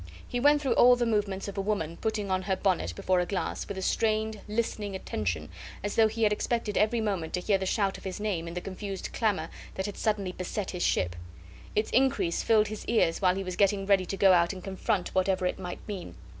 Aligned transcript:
He 0.27 0.39
went 0.39 0.63
through 0.63 0.73
all 0.73 0.95
the 0.95 1.05
movements 1.05 1.47
of 1.47 1.59
a 1.59 1.61
woman 1.61 1.95
putting 1.95 2.31
on 2.31 2.41
her 2.41 2.55
bonnet 2.55 2.95
before 2.95 3.19
a 3.19 3.25
glass, 3.27 3.67
with 3.67 3.77
a 3.77 3.83
strained, 3.83 4.41
listening 4.47 4.95
attention, 4.95 5.47
as 5.83 5.95
though 5.95 6.07
he 6.07 6.23
had 6.23 6.33
expected 6.33 6.75
every 6.75 6.99
moment 6.99 7.33
to 7.33 7.39
hear 7.39 7.59
the 7.59 7.67
shout 7.67 7.99
of 7.99 8.03
his 8.03 8.19
name 8.19 8.47
in 8.47 8.55
the 8.55 8.61
confused 8.61 9.13
clamour 9.13 9.51
that 9.75 9.85
had 9.85 9.97
suddenly 9.97 10.31
beset 10.31 10.71
his 10.71 10.81
ship. 10.81 11.15
Its 11.75 11.91
increase 11.91 12.41
filled 12.41 12.69
his 12.69 12.83
ears 12.85 13.21
while 13.21 13.35
he 13.35 13.43
was 13.43 13.55
getting 13.55 13.85
ready 13.85 14.07
to 14.07 14.17
go 14.17 14.33
out 14.33 14.53
and 14.53 14.63
confront 14.63 15.13
whatever 15.13 15.45
it 15.45 15.59
might 15.59 15.87
mean. 15.87 16.15